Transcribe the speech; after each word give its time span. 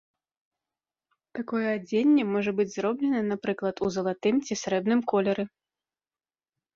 Такое 1.39 1.65
адзенне 1.77 2.23
можа 2.29 2.51
быць 2.59 2.73
зроблена, 2.75 3.19
напрыклад, 3.31 3.75
у 3.89 3.91
залатым 3.97 4.35
ці 4.49 4.57
срэбным 4.63 5.05
колеры. 5.13 5.43